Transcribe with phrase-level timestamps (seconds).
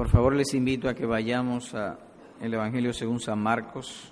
[0.00, 1.98] Por favor, les invito a que vayamos al
[2.40, 4.10] Evangelio según San Marcos,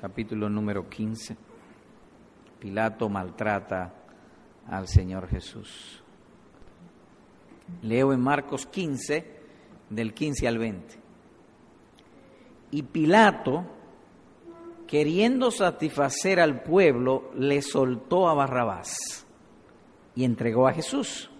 [0.00, 1.36] capítulo número 15.
[2.58, 3.94] Pilato maltrata
[4.66, 6.02] al Señor Jesús.
[7.82, 9.40] Leo en Marcos 15,
[9.90, 10.98] del 15 al 20.
[12.72, 13.64] Y Pilato,
[14.88, 19.24] queriendo satisfacer al pueblo, le soltó a Barrabás
[20.16, 21.30] y entregó a Jesús,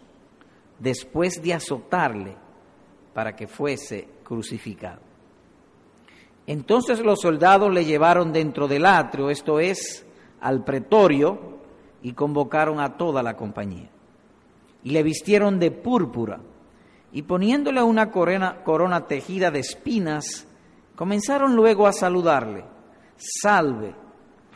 [0.79, 2.37] después de azotarle
[3.15, 5.01] para que fuese crucificado.
[6.47, 10.05] Entonces los soldados le llevaron dentro del atrio, esto es,
[10.41, 11.59] al pretorio,
[12.03, 13.91] y convocaron a toda la compañía.
[14.83, 16.41] Y le vistieron de púrpura,
[17.13, 20.47] y poniéndole una corona, corona tejida de espinas,
[20.97, 22.65] comenzaron luego a saludarle,
[23.17, 23.95] salve,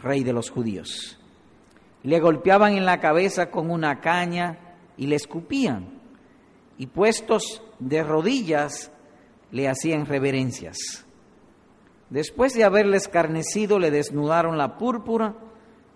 [0.02, 1.18] rey de los judíos.
[2.02, 4.58] Le golpeaban en la cabeza con una caña
[4.96, 6.00] y le escupían,
[6.78, 8.91] y puestos de rodillas
[9.51, 11.05] le hacían reverencias.
[12.11, 15.34] Después de haberle escarnecido, le desnudaron la púrpura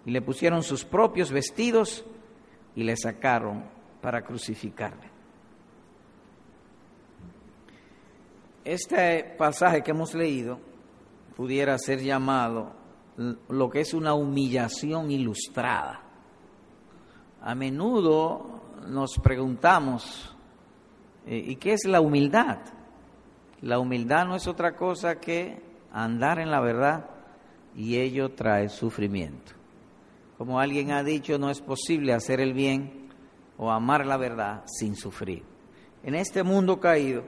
[0.05, 2.05] y le pusieron sus propios vestidos
[2.75, 3.65] y le sacaron
[4.01, 5.09] para crucificarle.
[8.65, 10.61] Este pasaje que hemos leído
[11.37, 12.73] pudiera ser llamado
[13.49, 16.03] lo que es una humillación ilustrada.
[17.41, 20.37] A menudo nos preguntamos,
[21.29, 22.59] ¿y qué es la humildad?
[23.61, 25.61] La humildad no es otra cosa que
[25.93, 27.11] andar en la verdad
[27.77, 29.53] y ello trae sufrimiento.
[30.37, 33.09] Como alguien ha dicho, no es posible hacer el bien
[33.57, 35.43] o amar la verdad sin sufrir.
[36.05, 37.25] En este mundo caído,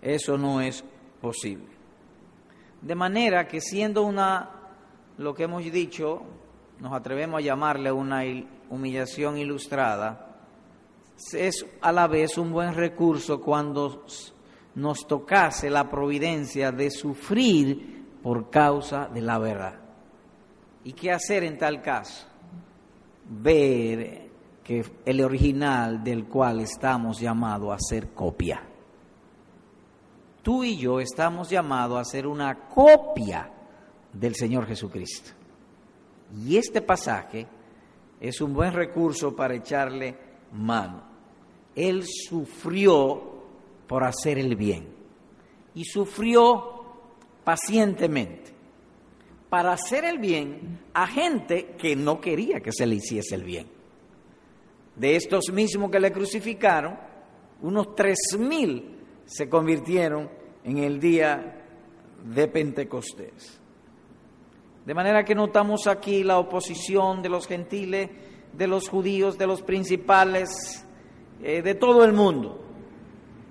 [0.00, 0.84] eso no es
[1.20, 1.66] posible.
[2.80, 4.50] De manera que siendo una,
[5.18, 6.22] lo que hemos dicho,
[6.78, 8.22] nos atrevemos a llamarle una
[8.70, 10.31] humillación ilustrada,
[11.32, 14.04] es a la vez un buen recurso cuando
[14.74, 19.78] nos tocase la providencia de sufrir por causa de la verdad.
[20.84, 22.26] ¿Y qué hacer en tal caso?
[23.28, 24.30] Ver
[24.64, 28.62] que el original del cual estamos llamados a ser copia.
[30.42, 33.48] Tú y yo estamos llamados a ser una copia
[34.12, 35.30] del Señor Jesucristo.
[36.44, 37.46] Y este pasaje
[38.20, 40.16] es un buen recurso para echarle
[40.52, 41.11] mano.
[41.74, 43.32] Él sufrió
[43.86, 44.88] por hacer el bien
[45.74, 46.84] y sufrió
[47.44, 48.52] pacientemente
[49.48, 53.66] para hacer el bien a gente que no quería que se le hiciese el bien.
[54.96, 56.98] De estos mismos que le crucificaron,
[57.60, 60.30] unos tres mil se convirtieron
[60.64, 61.62] en el día
[62.24, 63.60] de Pentecostés.
[64.84, 68.10] De manera que notamos aquí la oposición de los gentiles,
[68.52, 70.84] de los judíos, de los principales,
[71.42, 72.58] eh, de todo el mundo.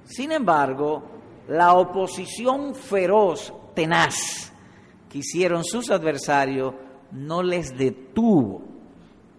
[0.05, 1.03] Sin embargo,
[1.49, 4.53] la oposición feroz, tenaz,
[5.09, 6.73] que hicieron sus adversarios
[7.11, 8.61] no les detuvo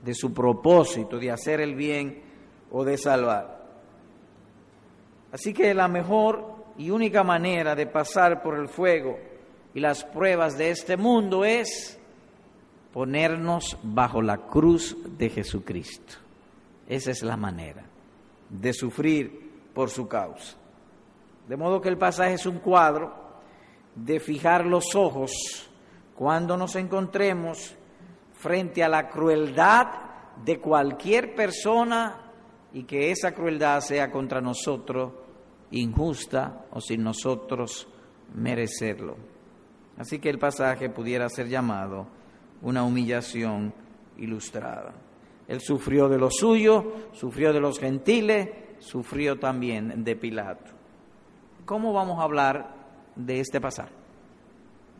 [0.04, 2.22] de su propósito de hacer el bien
[2.70, 3.62] o de salvar.
[5.32, 9.18] Así que la mejor y única manera de pasar por el fuego
[9.72, 11.98] y las pruebas de este mundo es
[12.92, 16.16] ponernos bajo la cruz de Jesucristo.
[16.86, 17.91] Esa es la manera
[18.52, 20.56] de sufrir por su causa.
[21.48, 23.12] De modo que el pasaje es un cuadro
[23.94, 25.32] de fijar los ojos
[26.14, 27.74] cuando nos encontremos
[28.34, 29.86] frente a la crueldad
[30.44, 32.30] de cualquier persona
[32.72, 35.12] y que esa crueldad sea contra nosotros
[35.70, 37.88] injusta o sin nosotros
[38.34, 39.16] merecerlo.
[39.98, 42.06] Así que el pasaje pudiera ser llamado
[42.62, 43.74] una humillación
[44.16, 44.92] ilustrada.
[45.52, 48.48] Él sufrió de lo suyo, sufrió de los gentiles,
[48.78, 50.70] sufrió también de Pilato.
[51.66, 52.74] ¿Cómo vamos a hablar
[53.16, 53.92] de este pasaje?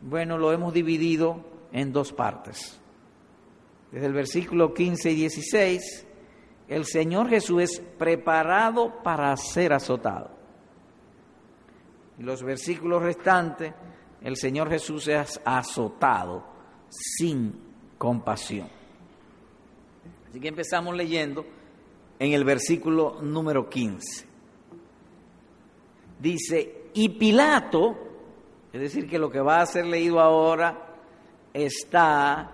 [0.03, 2.79] Bueno, lo hemos dividido en dos partes.
[3.91, 6.07] Desde el versículo 15 y 16,
[6.67, 10.29] el Señor Jesús es preparado para ser azotado.
[12.19, 13.73] Y los versículos restantes,
[14.21, 16.45] el Señor Jesús es azotado
[16.91, 17.59] sin
[17.97, 18.82] compasión.
[20.33, 21.45] Así que empezamos leyendo
[22.17, 24.25] en el versículo número 15.
[26.17, 27.95] Dice, y Pilato,
[28.73, 30.95] es decir, que lo que va a ser leído ahora
[31.53, 32.49] está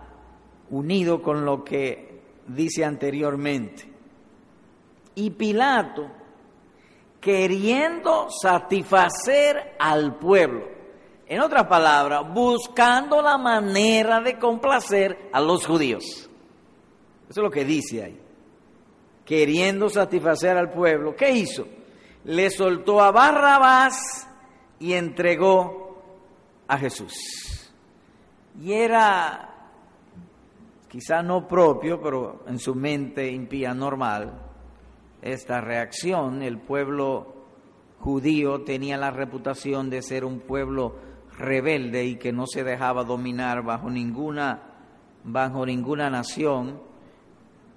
[0.70, 3.90] unido con lo que dice anteriormente.
[5.16, 6.06] Y Pilato,
[7.22, 10.68] queriendo satisfacer al pueblo,
[11.26, 16.29] en otras palabras, buscando la manera de complacer a los judíos.
[17.30, 18.20] Eso es lo que dice ahí.
[19.24, 21.68] Queriendo satisfacer al pueblo, ¿qué hizo?
[22.24, 24.28] Le soltó a Barrabás
[24.80, 26.02] y entregó
[26.68, 27.14] a Jesús.
[28.60, 29.50] Y era
[30.90, 34.42] quizá no propio, pero en su mente impía normal,
[35.22, 36.42] esta reacción.
[36.42, 37.36] El pueblo
[38.00, 40.96] judío tenía la reputación de ser un pueblo
[41.38, 44.64] rebelde y que no se dejaba dominar bajo ninguna,
[45.24, 46.89] bajo ninguna nación.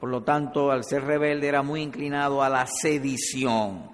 [0.02, 3.88] Por lo tanto, al ser rebelde era muy inclinado a la sedición.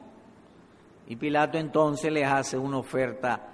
[1.07, 3.53] Y Pilato entonces les hace una oferta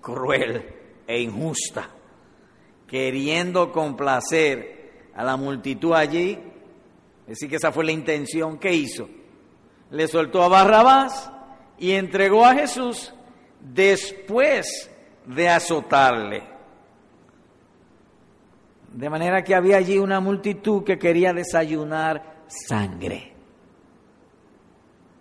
[0.00, 0.72] cruel
[1.04, 1.90] e injusta,
[2.86, 6.38] queriendo complacer a la multitud allí.
[7.28, 9.08] Así que esa fue la intención que hizo.
[9.90, 11.32] Le soltó a Barrabás
[11.76, 13.12] y entregó a Jesús
[13.60, 14.88] después
[15.24, 16.55] de azotarle.
[18.96, 23.34] De manera que había allí una multitud que quería desayunar sangre.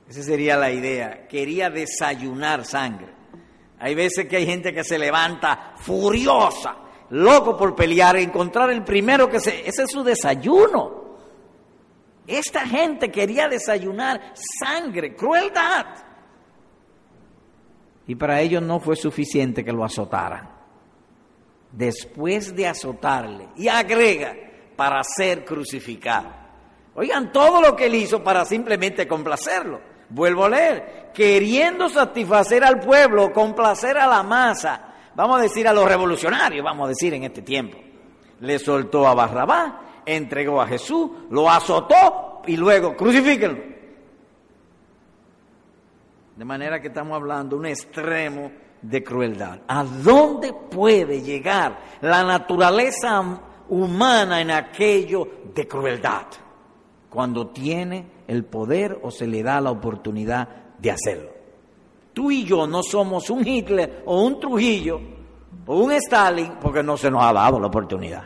[0.08, 3.10] Esa sería la idea, quería desayunar sangre.
[3.78, 6.78] Hay veces que hay gente que se levanta furiosa,
[7.10, 9.68] loco por pelear, encontrar el primero que se...
[9.68, 11.18] Ese es su desayuno.
[12.26, 15.86] Esta gente quería desayunar sangre, crueldad.
[18.08, 20.55] Y para ellos no fue suficiente que lo azotaran.
[21.76, 24.34] Después de azotarle, y agrega,
[24.76, 26.30] para ser crucificado.
[26.96, 29.82] Oigan todo lo que él hizo para simplemente complacerlo.
[30.10, 35.74] Vuelvo a leer, queriendo satisfacer al pueblo, complacer a la masa, vamos a decir a
[35.74, 37.78] los revolucionarios, vamos a decir en este tiempo.
[38.40, 39.74] Le soltó a Barrabás,
[40.06, 43.76] entregó a Jesús, lo azotó y luego crucifíquenlo.
[46.36, 48.52] De manera que estamos hablando un extremo
[48.90, 49.62] de crueldad.
[49.68, 56.28] ¿A dónde puede llegar la naturaleza humana en aquello de crueldad?
[57.10, 60.48] Cuando tiene el poder o se le da la oportunidad
[60.78, 61.30] de hacerlo.
[62.14, 65.02] Tú y yo no somos un Hitler o un Trujillo
[65.66, 68.24] o un Stalin porque no se nos ha dado la oportunidad.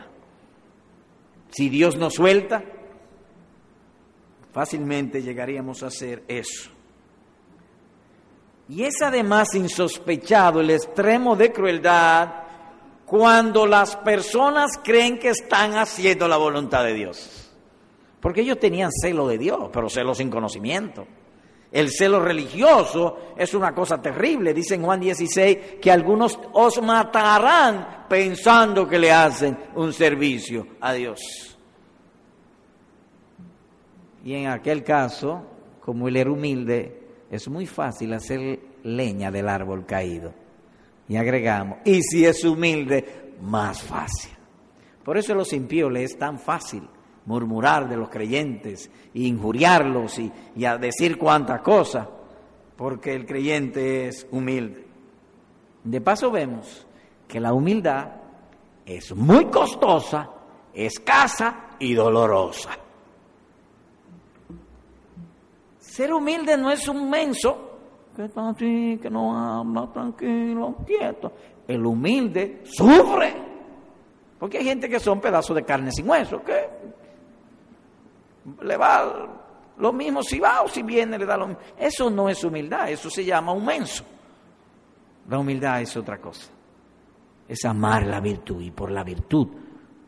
[1.50, 2.62] Si Dios nos suelta,
[4.52, 6.70] fácilmente llegaríamos a hacer eso.
[8.70, 12.28] Y es además insospechado el extremo de crueldad
[13.04, 17.50] cuando las personas creen que están haciendo la voluntad de Dios.
[18.20, 21.04] Porque ellos tenían celo de Dios, pero celo sin conocimiento.
[21.72, 24.54] El celo religioso es una cosa terrible.
[24.54, 30.92] Dice en Juan 16 que algunos os matarán pensando que le hacen un servicio a
[30.92, 31.18] Dios.
[34.24, 35.42] Y en aquel caso,
[35.80, 36.99] como él era humilde,
[37.30, 40.32] es muy fácil hacer leña del árbol caído.
[41.08, 44.32] Y agregamos, y si es humilde, más fácil.
[45.04, 46.82] Por eso a los impíos les es tan fácil
[47.26, 52.08] murmurar de los creyentes, e injuriarlos y, y a decir cuantas cosas,
[52.76, 54.86] porque el creyente es humilde.
[55.84, 56.86] De paso vemos
[57.28, 58.08] que la humildad
[58.84, 60.30] es muy costosa,
[60.74, 62.70] escasa y dolorosa.
[65.90, 67.68] Ser humilde no es un menso
[68.14, 71.32] que está así, que no habla, tranquilo, quieto.
[71.66, 73.34] El humilde sufre.
[74.38, 76.68] Porque hay gente que son pedazos de carne sin hueso, que
[78.62, 79.28] le va
[79.78, 81.60] lo mismo si va o si viene, le da lo mismo.
[81.76, 84.04] Eso no es humildad, eso se llama un menso.
[85.28, 86.52] La humildad es otra cosa.
[87.48, 89.48] Es amar la virtud y por la virtud,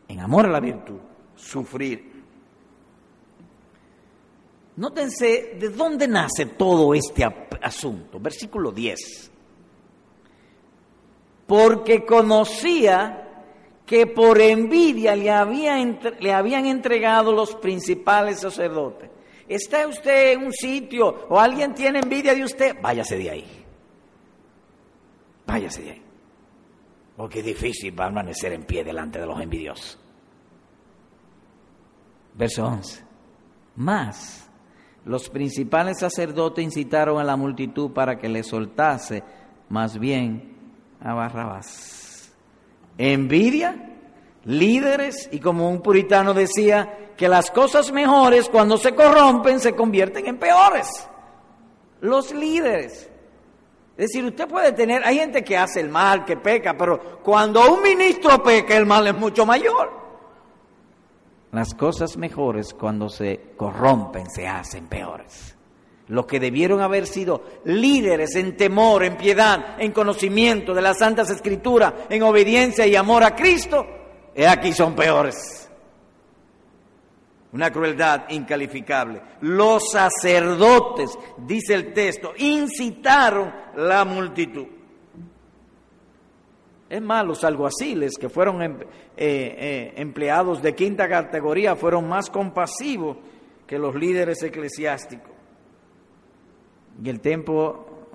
[0.06, 0.98] en amor a la virtud,
[1.34, 2.11] sufrir
[4.76, 7.24] Nótense de dónde nace todo este
[7.60, 8.18] asunto.
[8.18, 9.30] Versículo 10.
[11.46, 13.44] Porque conocía
[13.84, 15.76] que por envidia le, había,
[16.20, 19.10] le habían entregado los principales sacerdotes.
[19.46, 22.76] ¿Está usted en un sitio o alguien tiene envidia de usted?
[22.80, 23.64] Váyase de ahí.
[25.46, 26.02] Váyase de ahí.
[27.16, 29.98] Porque es difícil permanecer en pie delante de los envidiosos.
[32.34, 33.04] Verso 11.
[33.76, 34.41] Más
[35.04, 39.22] los principales sacerdotes incitaron a la multitud para que le soltase
[39.68, 40.56] más bien
[41.00, 42.32] a Barrabás.
[42.98, 43.90] Envidia,
[44.44, 50.26] líderes y como un puritano decía, que las cosas mejores cuando se corrompen se convierten
[50.26, 50.88] en peores.
[52.00, 53.08] Los líderes.
[53.96, 57.72] Es decir, usted puede tener, hay gente que hace el mal, que peca, pero cuando
[57.72, 60.01] un ministro peca el mal es mucho mayor.
[61.52, 65.54] Las cosas mejores cuando se corrompen se hacen peores.
[66.08, 71.28] Los que debieron haber sido líderes en temor, en piedad, en conocimiento de las Santas
[71.28, 73.86] Escrituras, en obediencia y amor a Cristo,
[74.34, 75.70] he aquí son peores.
[77.52, 79.20] Una crueldad incalificable.
[79.42, 84.66] Los sacerdotes, dice el texto, incitaron la multitud.
[86.92, 92.28] Es más, los alguaciles que fueron em, eh, eh, empleados de quinta categoría fueron más
[92.28, 93.16] compasivos
[93.66, 95.32] que los líderes eclesiásticos.
[97.02, 98.10] Y el tiempo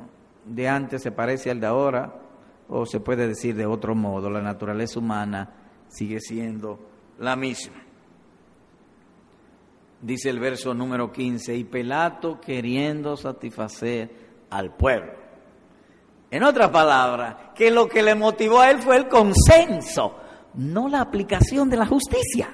[0.46, 2.22] de antes se parece al de ahora,
[2.70, 5.56] o se puede decir de otro modo, la naturaleza humana
[5.88, 6.78] sigue siendo
[7.18, 7.82] la misma.
[10.04, 14.12] Dice el verso número 15, y Pelato queriendo satisfacer
[14.52, 15.17] al pueblo.
[16.30, 20.16] En otras palabras, que lo que le motivó a él fue el consenso,
[20.56, 22.50] no la aplicación de la justicia.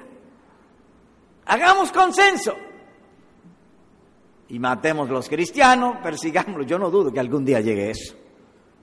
[1.46, 2.54] Hagamos consenso
[4.48, 6.66] y matemos los cristianos, persigámoslos.
[6.66, 8.14] Yo no dudo que algún día llegue eso.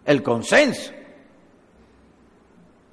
[0.05, 0.91] El consenso.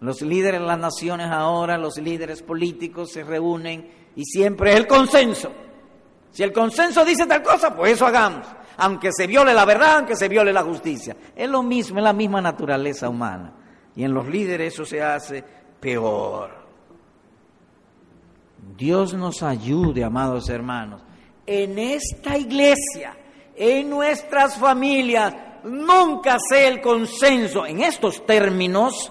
[0.00, 4.86] Los líderes de las naciones ahora, los líderes políticos se reúnen y siempre es el
[4.86, 5.50] consenso.
[6.30, 8.46] Si el consenso dice tal cosa, pues eso hagamos.
[8.78, 11.16] Aunque se viole la verdad, aunque se viole la justicia.
[11.34, 13.52] Es lo mismo, es la misma naturaleza humana.
[13.94, 15.44] Y en los líderes eso se hace
[15.80, 16.50] peor.
[18.76, 21.02] Dios nos ayude, amados hermanos,
[21.44, 23.16] en esta iglesia,
[23.56, 29.10] en nuestras familias, nunca sea el consenso en estos términos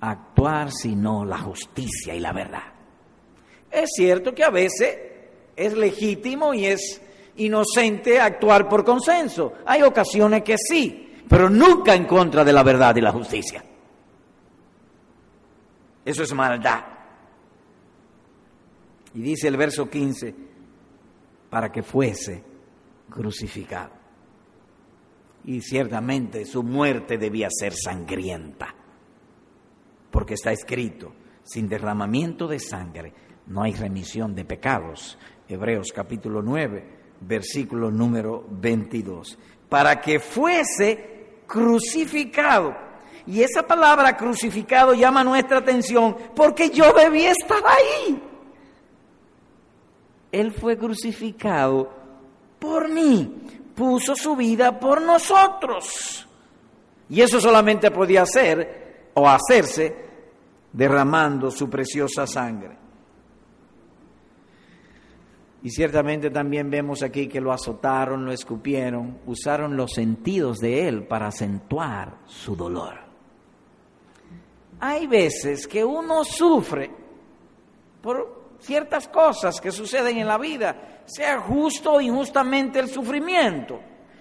[0.00, 2.72] actuar sino la justicia y la verdad.
[3.70, 4.98] Es cierto que a veces
[5.56, 7.00] es legítimo y es
[7.36, 9.54] inocente actuar por consenso.
[9.66, 13.64] Hay ocasiones que sí, pero nunca en contra de la verdad y la justicia.
[16.04, 16.84] Eso es maldad.
[19.14, 20.34] Y dice el verso 15,
[21.48, 22.42] para que fuese
[23.08, 23.92] crucificado.
[25.44, 28.74] Y ciertamente su muerte debía ser sangrienta,
[30.10, 31.12] porque está escrito,
[31.42, 33.12] sin derramamiento de sangre
[33.46, 35.18] no hay remisión de pecados.
[35.48, 39.38] Hebreos capítulo 9, versículo número 22.
[39.68, 42.74] Para que fuese crucificado.
[43.26, 48.22] Y esa palabra crucificado llama nuestra atención porque yo debía estar ahí.
[50.30, 51.90] Él fue crucificado
[52.58, 56.26] por mí, puso su vida por nosotros.
[57.08, 59.94] Y eso solamente podía hacer o hacerse
[60.72, 62.83] derramando su preciosa sangre.
[65.64, 71.06] Y ciertamente también vemos aquí que lo azotaron, lo escupieron, usaron los sentidos de él
[71.06, 72.98] para acentuar su dolor.
[74.78, 76.90] Hay veces que uno sufre
[78.02, 83.80] por ciertas cosas que suceden en la vida, sea justo o injustamente el sufrimiento.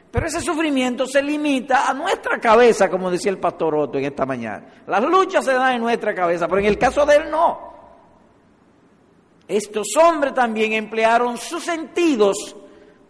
[0.09, 4.25] Pero ese sufrimiento se limita a nuestra cabeza, como decía el pastor Otto en esta
[4.25, 4.83] mañana.
[4.87, 7.73] Las luchas se dan en nuestra cabeza, pero en el caso de él no.
[9.47, 12.55] Estos hombres también emplearon sus sentidos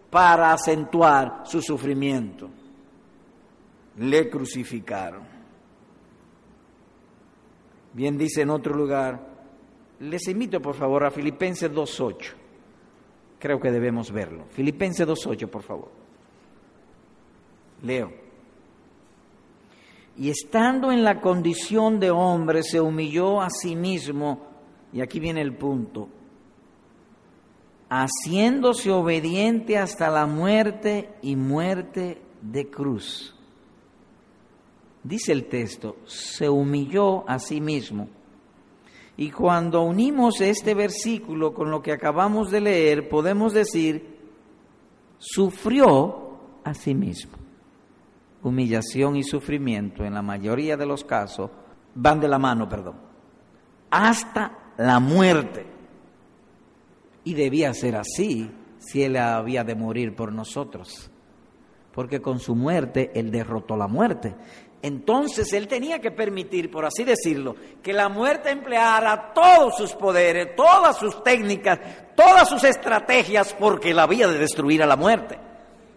[0.10, 2.50] para acentuar su sufrimiento.
[3.98, 5.24] Le crucificaron.
[7.94, 9.34] Bien dice en otro lugar,
[10.00, 12.34] les invito por favor a Filipenses 2.8.
[13.40, 14.46] Creo que debemos verlo.
[14.50, 15.92] Filipenses 2.8, por favor.
[17.84, 18.12] Leo.
[20.18, 24.48] Y estando en la condición de hombre, se humilló a sí mismo,
[24.92, 26.08] y aquí viene el punto,
[27.96, 33.36] haciéndose obediente hasta la muerte y muerte de cruz.
[35.04, 38.08] Dice el texto, se humilló a sí mismo
[39.16, 44.18] y cuando unimos este versículo con lo que acabamos de leer, podemos decir,
[45.20, 47.34] sufrió a sí mismo.
[48.42, 51.52] Humillación y sufrimiento en la mayoría de los casos
[51.94, 52.96] van de la mano, perdón,
[53.92, 55.73] hasta la muerte.
[57.24, 61.10] Y debía ser así si Él había de morir por nosotros,
[61.94, 64.36] porque con su muerte Él derrotó la muerte.
[64.84, 70.58] Entonces él tenía que permitir, por así decirlo, que la muerte empleara todos sus poderes,
[70.58, 71.80] todas sus técnicas,
[72.18, 75.39] todas sus estrategias, porque la había de destruir a la muerte.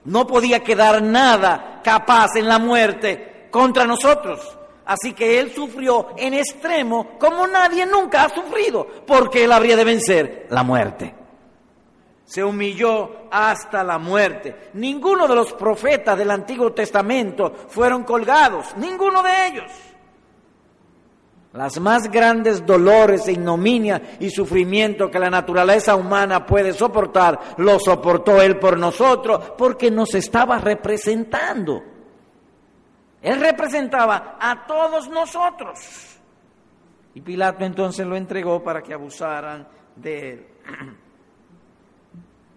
[0.04, 4.56] No podía quedar nada capaz en la muerte contra nosotros.
[4.84, 9.84] Así que él sufrió en extremo como nadie nunca ha sufrido, porque él habría de
[9.84, 11.15] vencer la muerte
[12.26, 14.70] se humilló hasta la muerte.
[14.74, 19.72] Ninguno de los profetas del Antiguo Testamento fueron colgados, ninguno de ellos.
[21.52, 27.78] Las más grandes dolores e ignominia y sufrimiento que la naturaleza humana puede soportar, lo
[27.78, 31.82] soportó Él por nosotros, porque nos estaba representando.
[33.22, 36.18] Él representaba a todos nosotros.
[37.14, 40.46] Y Pilato entonces lo entregó para que abusaran de Él.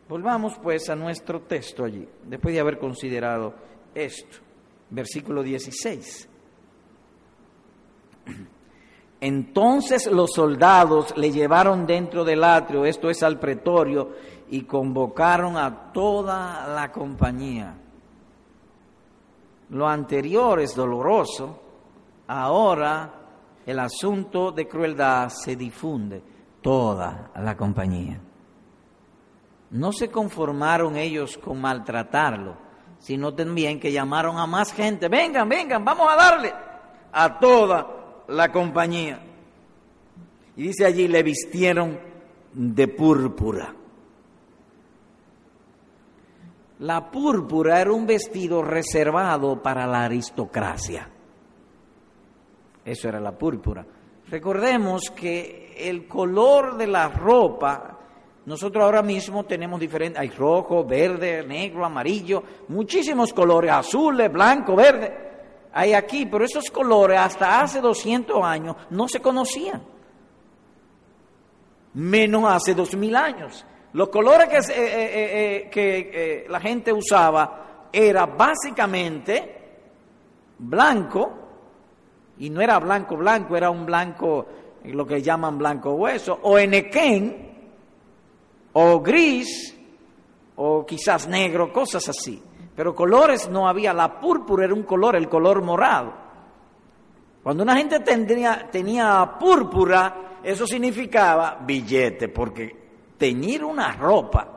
[0.09, 3.53] Volvamos pues a nuestro texto allí, después de haber considerado
[3.93, 4.39] esto.
[4.89, 6.27] Versículo 16.
[9.21, 14.09] Entonces los soldados le llevaron dentro del atrio, esto es al pretorio,
[14.49, 17.75] y convocaron a toda la compañía.
[19.69, 21.61] Lo anterior es doloroso,
[22.25, 23.13] ahora
[23.63, 26.23] el asunto de crueldad se difunde,
[26.63, 28.19] toda la compañía.
[29.71, 32.57] No se conformaron ellos con maltratarlo,
[32.99, 36.53] sino también que llamaron a más gente, vengan, vengan, vamos a darle
[37.11, 39.19] a toda la compañía.
[40.55, 41.99] Y dice allí, le vistieron
[42.53, 43.73] de púrpura.
[46.79, 51.09] La púrpura era un vestido reservado para la aristocracia.
[52.85, 53.85] Eso era la púrpura.
[54.29, 57.98] Recordemos que el color de la ropa,
[58.45, 65.29] nosotros ahora mismo tenemos diferentes, hay rojo, verde, negro, amarillo, muchísimos colores, azules, blanco, verde,
[65.73, 69.81] hay aquí, pero esos colores hasta hace 200 años no se conocían,
[71.93, 73.65] menos hace 2000 años.
[73.93, 79.57] Los colores que, eh, eh, eh, la gente usaba era básicamente
[80.59, 81.33] blanco,
[82.37, 84.45] y no era blanco blanco, era un blanco,
[84.85, 87.48] lo que llaman blanco hueso, o enequén,
[88.73, 89.75] o gris,
[90.55, 92.41] o quizás negro, cosas así.
[92.75, 96.13] Pero colores no había, la púrpura era un color, el color morado.
[97.43, 102.75] Cuando una gente tenía, tenía púrpura, eso significaba billete, porque
[103.17, 104.47] teñir una ropa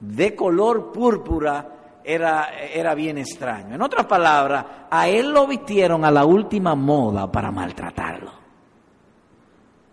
[0.00, 3.74] de color púrpura era, era bien extraño.
[3.74, 8.45] En otras palabras, a él lo vistieron a la última moda para maltratarlo.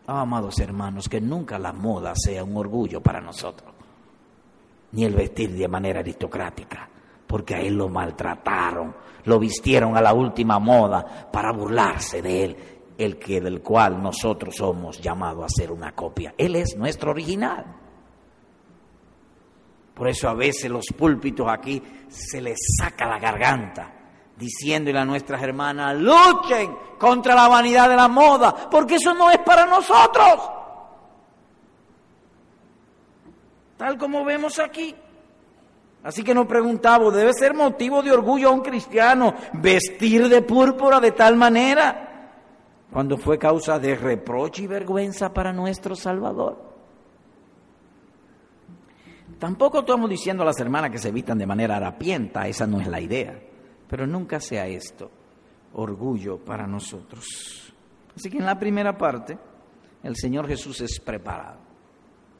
[0.05, 3.73] Oh, amados hermanos, que nunca la moda sea un orgullo para nosotros,
[4.91, 6.89] ni el vestir de manera aristocrática,
[7.25, 8.93] porque a él lo maltrataron,
[9.23, 12.57] lo vistieron a la última moda para burlarse de él,
[12.97, 16.35] el que del cual nosotros somos llamados a ser una copia.
[16.37, 17.65] Él es nuestro original.
[19.93, 23.92] Por eso a veces los púlpitos aquí se les saca la garganta
[24.37, 29.39] diciéndole a nuestras hermanas, luchen contra la vanidad de la moda, porque eso no es
[29.39, 30.49] para nosotros.
[33.77, 34.95] Tal como vemos aquí.
[36.03, 40.99] Así que nos preguntamos, ¿debe ser motivo de orgullo a un cristiano vestir de púrpura
[40.99, 42.09] de tal manera?
[42.91, 46.73] Cuando fue causa de reproche y vergüenza para nuestro Salvador.
[49.39, 52.87] Tampoco estamos diciendo a las hermanas que se vistan de manera harapienta, esa no es
[52.87, 53.37] la idea,
[53.93, 55.11] pero nunca sea esto
[55.73, 57.71] orgullo para nosotros.
[58.15, 59.37] Así que en la primera parte,
[60.01, 61.59] el Señor Jesús es preparado.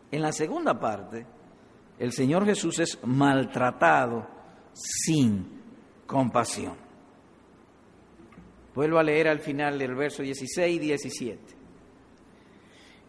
[0.10, 1.24] En la segunda parte,
[2.00, 4.28] el Señor Jesús es maltratado
[4.74, 5.62] sin
[6.08, 6.74] compasión.
[8.74, 11.40] Vuelvo a leer al final del verso 16 y 17.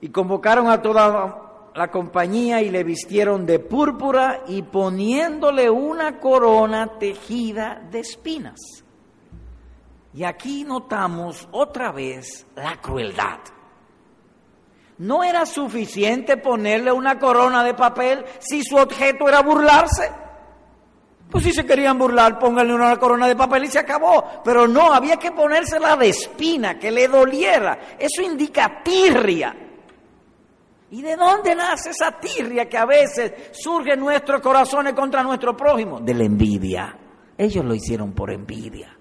[0.02, 1.43] Y convocaron a toda
[1.74, 8.60] la compañía y le vistieron de púrpura y poniéndole una corona tejida de espinas.
[10.14, 13.40] Y aquí notamos otra vez la crueldad.
[14.98, 20.12] No era suficiente ponerle una corona de papel si su objeto era burlarse.
[21.28, 24.24] Pues si se querían burlar, pónganle una corona de papel y se acabó.
[24.44, 27.96] Pero no, había que ponérsela de espina, que le doliera.
[27.98, 29.63] Eso indica tirria.
[30.94, 35.56] ¿Y de dónde nace esa tirria que a veces surge en nuestros corazones contra nuestro
[35.56, 35.98] prójimo?
[35.98, 36.96] De la envidia.
[37.36, 38.96] Ellos lo hicieron por envidia.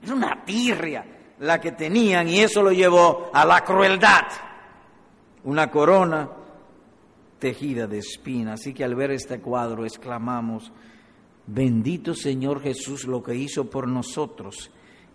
[0.00, 1.04] Es una tirria
[1.40, 4.22] la que tenían y eso lo llevó a la crueldad.
[5.42, 6.30] Una corona
[7.40, 8.60] tejida de espinas.
[8.60, 10.70] Así que al ver este cuadro exclamamos,
[11.48, 14.70] bendito Señor Jesús lo que hizo por nosotros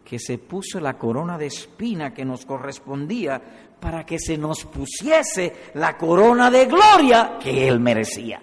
[0.05, 5.69] que se puso la corona de espina que nos correspondía para que se nos pusiese
[5.75, 8.41] la corona de gloria que Él merecía.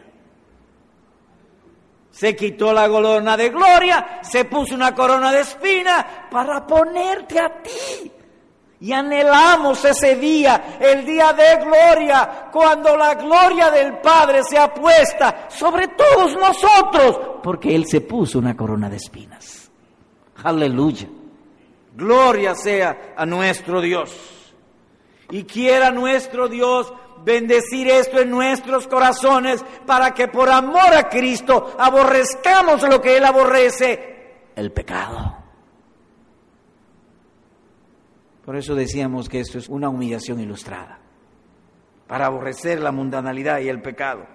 [2.12, 7.60] Se quitó la corona de gloria, se puso una corona de espina para ponerte a
[7.60, 8.12] ti.
[8.78, 15.48] Y anhelamos ese día, el día de gloria, cuando la gloria del Padre sea puesta
[15.48, 19.72] sobre todos nosotros, porque Él se puso una corona de espinas.
[20.44, 21.08] Aleluya.
[21.96, 24.41] Gloria sea a nuestro Dios.
[25.32, 26.92] Y quiera nuestro Dios
[27.24, 33.24] bendecir esto en nuestros corazones para que por amor a Cristo aborrezcamos lo que Él
[33.24, 35.38] aborrece, el pecado.
[38.44, 40.98] Por eso decíamos que esto es una humillación ilustrada,
[42.06, 44.26] para aborrecer la mundanalidad y el pecado.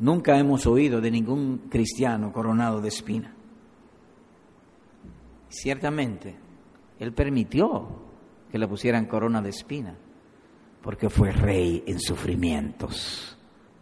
[0.00, 3.32] Nunca hemos oído de ningún cristiano coronado de espina.
[5.48, 6.36] Ciertamente,
[6.98, 8.01] Él permitió
[8.52, 9.96] que le pusieran corona de espina,
[10.82, 13.38] porque fue rey en sufrimientos,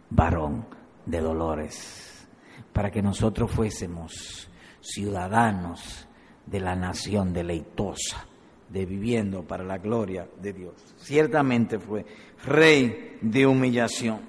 [0.09, 0.65] varón
[1.05, 2.25] de dolores,
[2.71, 6.07] para que nosotros fuésemos ciudadanos
[6.45, 8.25] de la nación deleitosa,
[8.69, 10.75] de viviendo para la gloria de Dios.
[10.95, 12.05] Ciertamente fue
[12.45, 14.21] rey de humillación.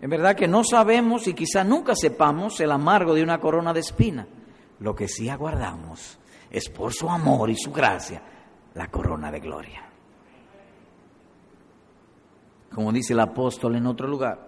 [0.00, 3.80] En verdad que no sabemos y quizá nunca sepamos el amargo de una corona de
[3.80, 4.26] espina.
[4.80, 6.18] Lo que sí aguardamos
[6.50, 8.22] es por su amor y su gracia
[8.74, 9.82] la corona de gloria.
[12.74, 14.46] Como dice el apóstol en otro lugar,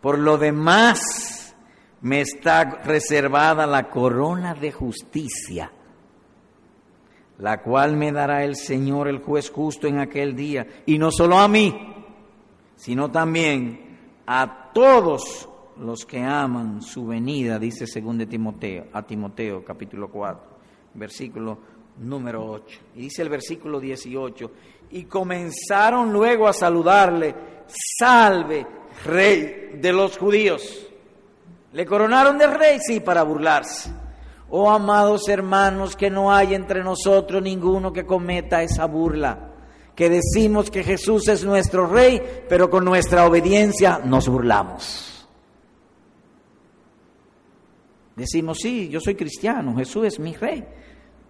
[0.00, 1.56] por lo demás
[2.02, 5.72] me está reservada la corona de justicia,
[7.38, 11.38] la cual me dará el Señor, el juez justo, en aquel día, y no solo
[11.38, 11.72] a mí,
[12.76, 20.10] sino también a todos los que aman su venida, dice según Timoteo, a Timoteo capítulo
[20.10, 20.51] 4,
[20.94, 21.58] versículo
[21.98, 22.80] número 8.
[22.96, 24.50] Y dice el versículo 18,
[24.90, 27.34] y comenzaron luego a saludarle,
[27.98, 28.66] salve,
[29.04, 30.86] rey de los judíos.
[31.72, 33.90] Le coronaron de rey, sí, para burlarse.
[34.50, 39.52] Oh amados hermanos, que no hay entre nosotros ninguno que cometa esa burla
[39.94, 45.11] que decimos que Jesús es nuestro rey, pero con nuestra obediencia nos burlamos.
[48.16, 50.64] Decimos, sí, yo soy cristiano, Jesús es mi rey,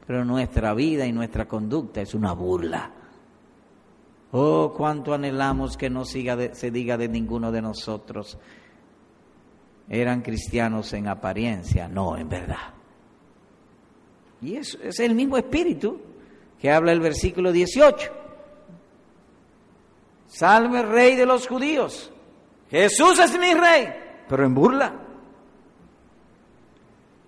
[0.07, 2.91] pero nuestra vida y nuestra conducta es una burla.
[4.33, 8.39] Oh, cuánto anhelamos que no siga se diga de ninguno de nosotros.
[9.89, 12.73] Eran cristianos en apariencia, no en verdad.
[14.41, 16.01] Y eso es el mismo espíritu
[16.59, 18.11] que habla el versículo 18.
[20.27, 22.11] Salve rey de los judíos.
[22.71, 23.89] Jesús es mi rey,
[24.29, 25.02] pero en burla.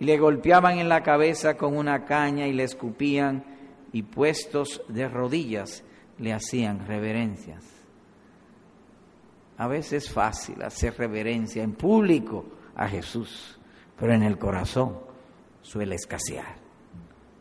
[0.04, 3.42] Le golpeaban en la cabeza con una caña y le escupían
[3.90, 5.82] y puestos de rodillas
[6.18, 7.64] le hacían reverencias.
[9.56, 12.44] A veces es fácil hacer reverencia en público
[12.76, 13.58] a Jesús,
[13.98, 14.98] pero en el corazón
[15.62, 16.56] suele escasear.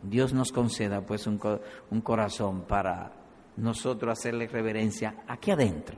[0.02, 1.41] Dios nos conceda pues un,
[1.91, 3.12] un corazón para
[3.58, 5.97] nosotros hacerle reverencia aquí adentro.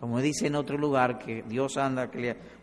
[0.00, 2.10] Como dice en otro lugar, que Dios anda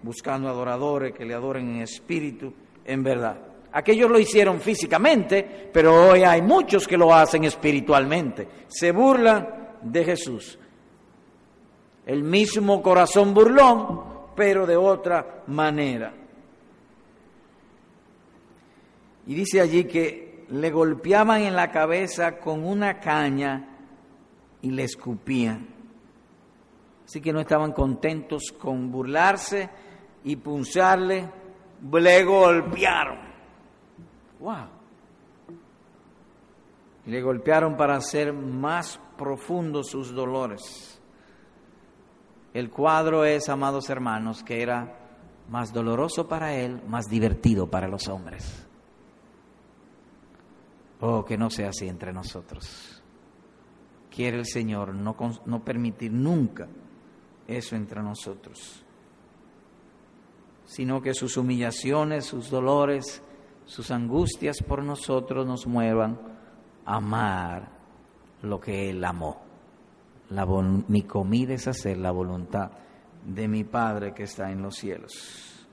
[0.03, 2.53] buscando adoradores que le adoren en espíritu,
[2.85, 3.37] en verdad.
[3.71, 8.47] Aquellos lo hicieron físicamente, pero hoy hay muchos que lo hacen espiritualmente.
[8.67, 10.57] Se burlan de Jesús.
[12.05, 14.01] El mismo corazón burlón,
[14.35, 16.13] pero de otra manera.
[19.27, 23.77] Y dice allí que le golpeaban en la cabeza con una caña
[24.61, 25.67] y le escupían.
[27.05, 29.69] Así que no estaban contentos con burlarse
[30.23, 31.29] y punzarle,
[31.91, 33.17] le golpearon.
[34.39, 34.67] ¡Wow!
[37.05, 40.99] Le golpearon para hacer más profundos sus dolores.
[42.53, 44.99] El cuadro es, amados hermanos, que era
[45.49, 48.65] más doloroso para él, más divertido para los hombres.
[51.01, 52.95] Oh, que no sea así entre nosotros
[54.15, 56.67] quiere el Señor no, no permitir nunca
[57.47, 58.83] eso entre nosotros,
[60.65, 63.21] sino que sus humillaciones, sus dolores,
[63.65, 66.19] sus angustias por nosotros nos muevan
[66.85, 67.71] a amar
[68.41, 69.41] lo que Él amó.
[70.29, 70.45] La,
[70.87, 72.71] mi comida es hacer la voluntad
[73.25, 75.67] de mi Padre que está en los cielos.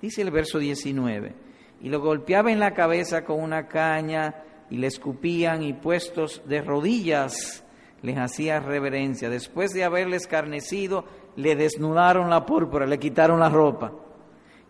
[0.00, 1.34] Dice el verso 19,
[1.82, 6.62] y lo golpeaba en la cabeza con una caña y le escupían y puestos de
[6.62, 7.64] rodillas
[8.02, 9.28] les hacía reverencia.
[9.28, 11.04] Después de haberle escarnecido,
[11.40, 13.92] le desnudaron la púrpura, le quitaron la ropa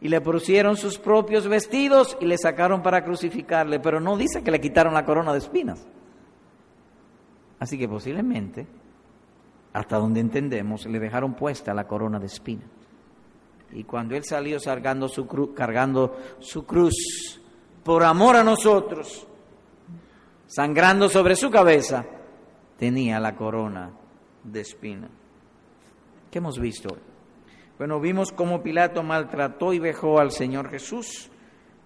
[0.00, 4.50] y le pusieron sus propios vestidos y le sacaron para crucificarle, pero no dice que
[4.50, 5.86] le quitaron la corona de espinas.
[7.58, 8.66] Así que posiblemente,
[9.74, 12.68] hasta donde entendemos, le dejaron puesta la corona de espinas.
[13.72, 17.40] Y cuando él salió cargando su, cargando su cruz
[17.84, 19.26] por amor a nosotros,
[20.46, 22.04] sangrando sobre su cabeza,
[22.78, 23.90] tenía la corona
[24.42, 25.08] de espina.
[26.30, 26.96] ¿Qué hemos visto?
[27.78, 31.30] Bueno, vimos cómo Pilato maltrató y vejó al Señor Jesús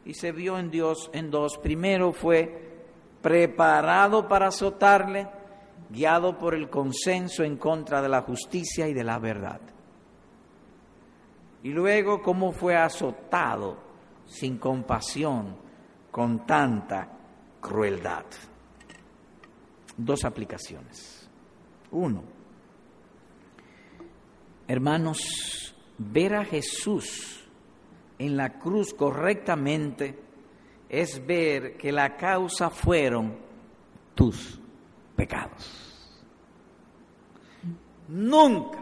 [0.04, 1.58] y se vio en Dios en dos.
[1.58, 2.84] Primero fue
[3.22, 5.28] preparado para azotarle,
[5.88, 9.60] guiado por el consenso en contra de la justicia y de la verdad.
[11.62, 13.78] Y luego cómo fue azotado
[14.26, 15.56] sin compasión,
[16.10, 17.08] con tanta
[17.60, 18.24] crueldad
[19.96, 21.28] dos aplicaciones.
[21.90, 22.22] Uno,
[24.68, 27.44] hermanos, ver a Jesús
[28.18, 30.18] en la cruz correctamente
[30.88, 33.36] es ver que la causa fueron
[34.14, 34.58] tus
[35.16, 35.84] pecados.
[38.08, 38.80] Nunca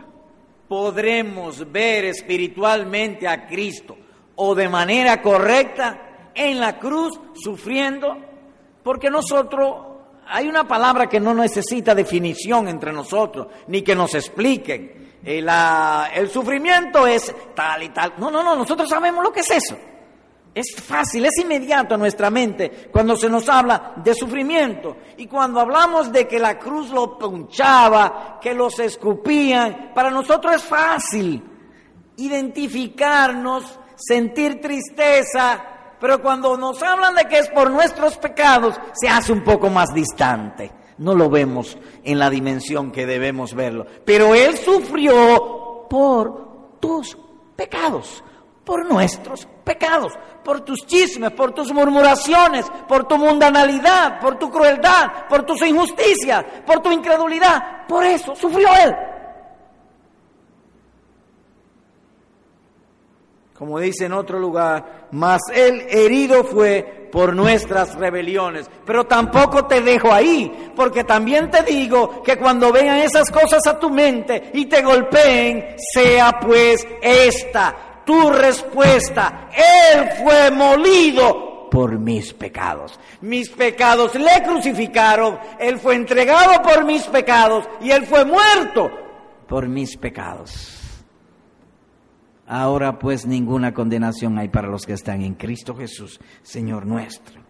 [0.68, 3.96] podremos ver espiritualmente a Cristo
[4.36, 8.16] o de manera correcta en la cruz sufriendo,
[8.82, 9.92] porque nosotros
[10.26, 15.01] hay una palabra que no necesita definición entre nosotros, ni que nos expliquen.
[15.24, 15.46] Eh,
[16.14, 18.14] el sufrimiento es tal y tal.
[18.18, 19.76] No, no, no, nosotros sabemos lo que es eso.
[20.54, 24.98] Es fácil, es inmediato a nuestra mente cuando se nos habla de sufrimiento.
[25.16, 30.62] Y cuando hablamos de que la cruz lo punchaba, que los escupían, para nosotros es
[30.62, 31.42] fácil
[32.16, 35.64] identificarnos, sentir tristeza,
[36.00, 39.94] pero cuando nos hablan de que es por nuestros pecados, se hace un poco más
[39.94, 40.70] distante.
[41.02, 43.86] No lo vemos en la dimensión que debemos verlo.
[44.04, 47.18] Pero Él sufrió por tus
[47.56, 48.22] pecados
[48.64, 50.12] por nuestros pecados,
[50.44, 56.44] por tus chismes, por tus murmuraciones, por tu mundanalidad, por tu crueldad, por tus injusticias,
[56.64, 57.86] por tu incredulidad.
[57.88, 58.94] Por eso sufrió Él.
[63.62, 68.68] Como dice en otro lugar, mas Él herido fue por nuestras rebeliones.
[68.84, 73.78] Pero tampoco te dejo ahí, porque también te digo que cuando vengan esas cosas a
[73.78, 79.48] tu mente y te golpeen, sea pues esta tu respuesta.
[79.54, 82.98] Él fue molido por mis pecados.
[83.20, 88.90] Mis pecados le crucificaron, Él fue entregado por mis pecados y Él fue muerto
[89.46, 90.81] por mis pecados.
[92.46, 97.40] Ahora pues ninguna condenación hay para los que están en Cristo Jesús, Señor nuestro.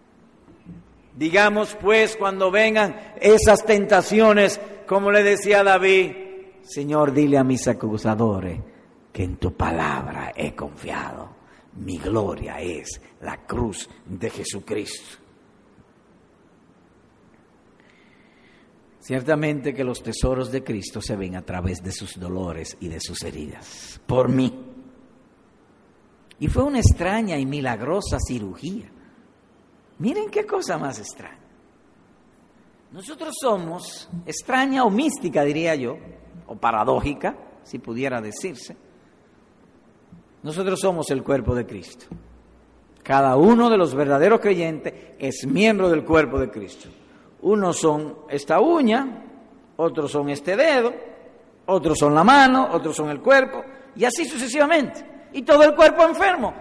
[1.16, 6.12] Digamos pues cuando vengan esas tentaciones, como le decía David,
[6.62, 8.61] Señor, dile a mis acusadores,
[9.12, 11.31] que en tu palabra he confiado.
[11.76, 15.18] Mi gloria es la cruz de Jesucristo.
[19.00, 23.00] Ciertamente que los tesoros de Cristo se ven a través de sus dolores y de
[23.00, 24.72] sus heridas, por mí.
[26.42, 28.90] Y fue una extraña y milagrosa cirugía.
[29.98, 31.38] Miren qué cosa más extraña.
[32.90, 35.96] Nosotros somos extraña o mística, diría yo,
[36.48, 38.76] o paradójica, si pudiera decirse
[40.42, 42.07] nosotros somos el cuerpo de Cristo.
[43.05, 46.88] Cada uno de los verdaderos creyentes es miembro del cuerpo de Cristo.
[47.42, 49.22] Unos son esta uña,
[49.76, 50.92] otros son este dedo,
[51.66, 53.62] otros son la mano, otros son el cuerpo,
[53.94, 55.12] y así sucesivamente.
[55.33, 56.55] Y todo el cuerpo enfermo.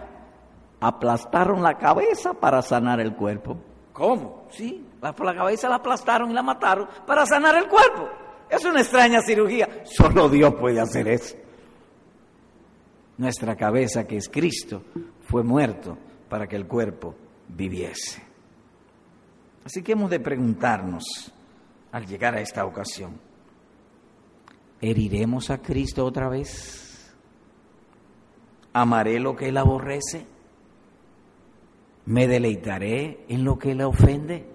[0.79, 3.57] Aplastaron la cabeza para sanar el cuerpo.
[3.93, 4.47] ¿Cómo?
[4.49, 8.09] Sí, la, la cabeza la aplastaron y la mataron para sanar el cuerpo.
[8.49, 9.67] Es una extraña cirugía.
[9.83, 11.35] Solo Dios puede hacer eso
[13.21, 14.83] nuestra cabeza, que es Cristo,
[15.29, 15.95] fue muerto
[16.27, 17.15] para que el cuerpo
[17.49, 18.19] viviese.
[19.63, 21.31] Así que hemos de preguntarnos
[21.91, 23.19] al llegar a esta ocasión,
[24.81, 26.90] ¿heriremos a Cristo otra vez?
[28.73, 30.25] ¿Amaré lo que Él aborrece?
[32.05, 34.45] ¿Me deleitaré en lo que Él ofende?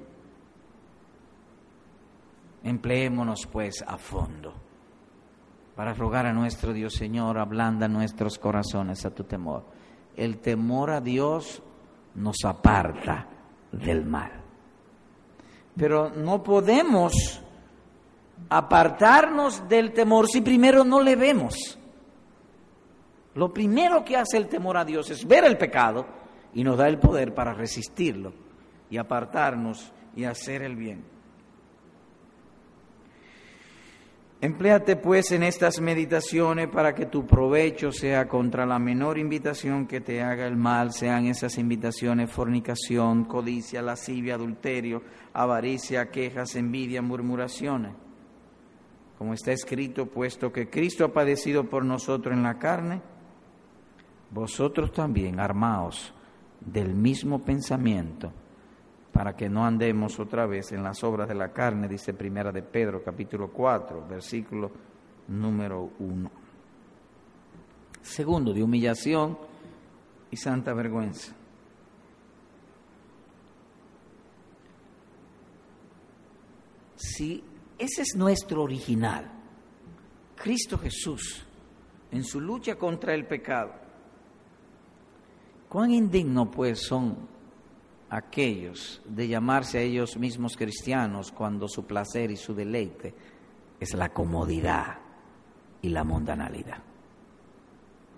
[2.64, 4.66] Empleémonos pues a fondo
[5.76, 9.62] para rogar a nuestro Dios, Señor, ablanda nuestros corazones a tu temor.
[10.16, 11.62] El temor a Dios
[12.14, 13.28] nos aparta
[13.70, 14.32] del mal.
[15.76, 17.42] Pero no podemos
[18.48, 21.78] apartarnos del temor si primero no le vemos.
[23.36, 26.06] Lo primero que hace el temor a Dios es ver el pecado
[26.54, 28.32] y nos da el poder para resistirlo
[28.88, 31.04] y apartarnos y hacer el bien.
[34.40, 40.00] Empléate pues en estas meditaciones para que tu provecho sea contra la menor invitación que
[40.00, 45.02] te haga el mal, sean esas invitaciones fornicación, codicia, lascivia, adulterio,
[45.34, 47.92] avaricia, quejas, envidia, murmuraciones.
[49.18, 53.02] Como está escrito, puesto que Cristo ha padecido por nosotros en la carne,
[54.30, 56.12] vosotros también armaos
[56.60, 58.32] del mismo pensamiento
[59.12, 62.62] para que no andemos otra vez en las obras de la carne, dice Primera de
[62.62, 64.70] Pedro, capítulo 4, versículo
[65.28, 66.30] número 1.
[68.02, 69.38] Segundo, de humillación
[70.30, 71.34] y santa vergüenza.
[76.94, 77.42] Si
[77.78, 79.32] ese es nuestro original,
[80.34, 81.46] Cristo Jesús,
[82.10, 83.85] en su lucha contra el pecado,
[85.68, 87.16] cuán indigno pues son
[88.10, 93.14] aquellos de llamarse a ellos mismos cristianos cuando su placer y su deleite
[93.80, 94.98] es la comodidad
[95.82, 96.78] y la mundanalidad.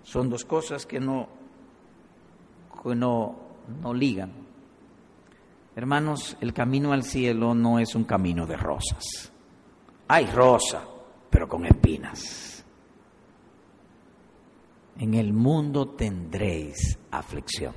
[0.03, 1.27] Son dos cosas que no,
[2.83, 3.35] no,
[3.81, 4.31] no ligan.
[5.75, 9.31] Hermanos, el camino al cielo no es un camino de rosas.
[10.07, 10.83] Hay rosa,
[11.29, 12.58] pero con espinas.
[14.99, 17.73] En el mundo tendréis aflicción.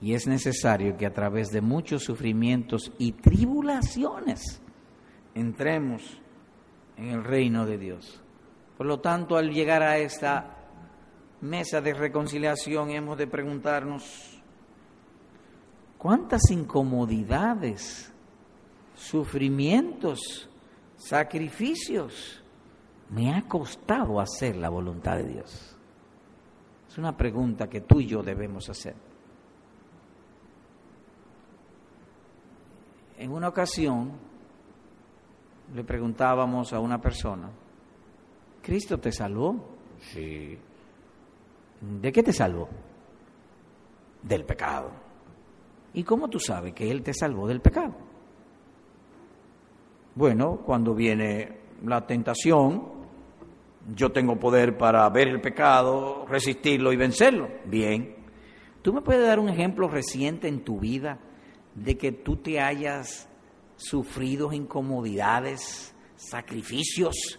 [0.00, 4.60] Y es necesario que a través de muchos sufrimientos y tribulaciones
[5.34, 6.20] entremos
[6.98, 8.20] en el reino de Dios.
[8.76, 10.54] Por lo tanto, al llegar a esta
[11.40, 14.38] mesa de reconciliación hemos de preguntarnos,
[15.96, 18.12] ¿cuántas incomodidades,
[18.94, 20.48] sufrimientos,
[20.96, 22.42] sacrificios
[23.10, 25.76] me ha costado hacer la voluntad de Dios?
[26.88, 28.94] Es una pregunta que tú y yo debemos hacer.
[33.18, 34.12] En una ocasión
[35.74, 37.50] le preguntábamos a una persona,
[38.62, 39.56] ¿Cristo te salvó?
[39.98, 40.58] Sí.
[41.80, 42.68] ¿De qué te salvó?
[44.22, 44.90] Del pecado.
[45.94, 47.94] ¿Y cómo tú sabes que Él te salvó del pecado?
[50.14, 52.97] Bueno, cuando viene la tentación,
[53.94, 57.48] yo tengo poder para ver el pecado, resistirlo y vencerlo.
[57.64, 58.16] Bien.
[58.82, 61.18] ¿Tú me puedes dar un ejemplo reciente en tu vida
[61.74, 63.28] de que tú te hayas
[63.76, 67.38] sufrido incomodidades, sacrificios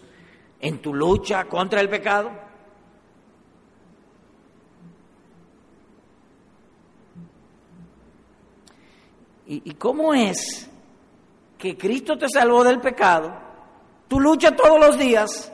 [0.60, 2.32] en tu lucha contra el pecado?
[9.52, 10.70] ¿Y, cómo es
[11.58, 13.34] que Cristo te salvó del pecado?
[14.08, 15.52] Tú luchas todos los días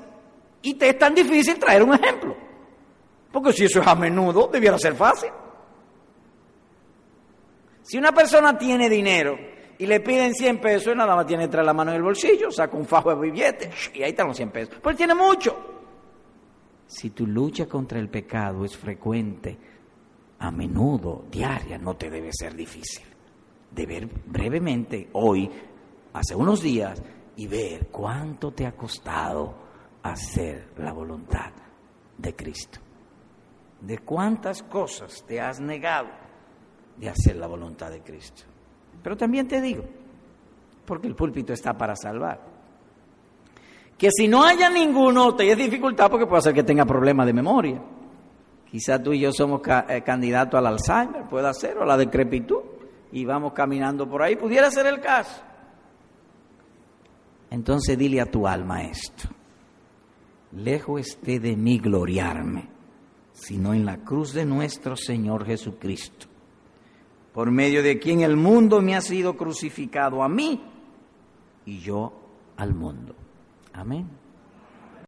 [0.66, 2.36] y te es tan difícil traer un ejemplo.
[3.32, 5.30] Porque si eso es a menudo, debiera ser fácil.
[7.84, 9.38] Si una persona tiene dinero
[9.78, 12.76] y le piden 100 pesos, nada más tiene traer la mano en el bolsillo, saca
[12.76, 14.76] un fajo de billetes y ahí están los 100 pesos.
[14.82, 15.56] Pues tiene mucho.
[16.88, 19.56] Si tu lucha contra el pecado es frecuente,
[20.40, 23.06] a menudo, diaria, no te debe ser difícil
[23.70, 25.48] de ver brevemente hoy,
[26.14, 27.04] hace unos días,
[27.36, 29.65] y ver cuánto te ha costado
[30.12, 31.52] hacer la voluntad
[32.18, 32.80] de Cristo.
[33.82, 36.10] De cuántas cosas te has negado
[36.98, 38.44] de hacer la voluntad de Cristo.
[39.04, 39.84] Pero también te digo,
[40.86, 42.40] porque el púlpito está para salvar,
[43.98, 47.34] que si no haya ninguno, te es dificultad porque puede ser que tenga problemas de
[47.34, 47.82] memoria.
[48.70, 52.62] Quizá tú y yo somos eh, candidatos al Alzheimer, puede ser, o a la decrepitud
[53.12, 55.42] y vamos caminando por ahí, pudiera ser el caso.
[57.50, 59.30] Entonces dile a tu alma esto,
[60.56, 62.68] lejos esté de mí gloriarme,
[63.34, 66.28] sino en la cruz de nuestro Señor Jesucristo,
[67.34, 70.62] por medio de quien el mundo me ha sido crucificado a mí
[71.66, 72.14] y yo
[72.58, 73.16] al mundo.
[73.74, 74.25] Amén.